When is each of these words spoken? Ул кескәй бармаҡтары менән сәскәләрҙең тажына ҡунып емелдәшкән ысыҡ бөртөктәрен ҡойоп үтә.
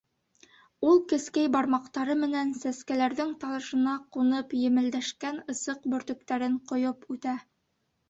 Ул 0.87 0.95
кескәй 1.11 1.49
бармаҡтары 1.55 2.15
менән 2.23 2.55
сәскәләрҙең 2.63 3.37
тажына 3.45 3.95
ҡунып 4.19 4.59
емелдәшкән 4.65 5.41
ысыҡ 5.57 5.89
бөртөктәрен 5.97 6.61
ҡойоп 6.75 7.11
үтә. 7.19 7.41